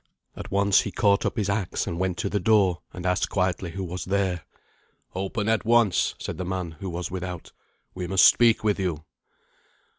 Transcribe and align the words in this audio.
At 0.35 0.49
once 0.49 0.81
he 0.81 0.91
caught 0.91 1.27
up 1.27 1.37
his 1.37 1.47
axe 1.47 1.85
and 1.85 1.99
went 1.99 2.17
to 2.17 2.27
the 2.27 2.39
door, 2.39 2.81
and 2.91 3.05
asked 3.05 3.29
quietly 3.29 3.69
who 3.73 3.83
was 3.83 4.05
there. 4.05 4.45
"Open 5.13 5.47
at 5.47 5.63
once," 5.63 6.15
said 6.17 6.39
the 6.39 6.43
man 6.43 6.71
who 6.79 6.89
was 6.89 7.11
without; 7.11 7.51
"we 7.93 8.07
must 8.07 8.25
speak 8.25 8.63
with 8.63 8.79
you." 8.79 9.03